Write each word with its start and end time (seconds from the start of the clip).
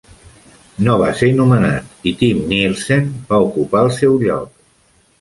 No 0.87 0.95
va 1.01 1.09
ser 1.19 1.29
nomenat 1.41 2.09
i 2.13 2.15
Tim 2.23 2.41
Nielsen 2.55 3.15
va 3.31 3.43
ocupar 3.49 3.87
el 3.89 3.97
seu 4.03 4.21
lloc. 4.29 4.55